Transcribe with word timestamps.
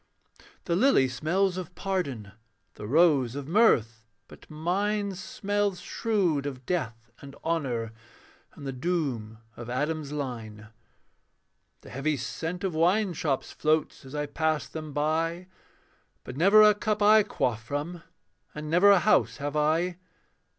The 0.65 0.75
lily 0.75 1.07
smells 1.07 1.57
of 1.57 1.75
pardon, 1.75 2.31
The 2.73 2.87
rose 2.87 3.35
of 3.35 3.47
mirth; 3.47 4.07
but 4.27 4.49
mine 4.49 5.13
Smells 5.13 5.79
shrewd 5.79 6.47
of 6.47 6.65
death 6.65 7.11
and 7.21 7.35
honour, 7.45 7.93
And 8.55 8.65
the 8.65 8.71
doom 8.73 9.37
of 9.55 9.69
Adam's 9.69 10.11
line. 10.11 10.69
The 11.81 11.91
heavy 11.91 12.17
scent 12.17 12.63
of 12.63 12.73
wine 12.73 13.13
shops 13.13 13.51
Floats 13.51 14.03
as 14.03 14.15
I 14.15 14.25
pass 14.25 14.67
them 14.67 14.91
by, 14.91 15.45
But 16.23 16.35
never 16.35 16.63
a 16.63 16.73
cup 16.73 17.03
I 17.03 17.21
quaff 17.21 17.63
from, 17.63 18.01
And 18.55 18.71
never 18.71 18.89
a 18.89 18.97
house 19.01 19.37
have 19.37 19.55
I. 19.55 19.97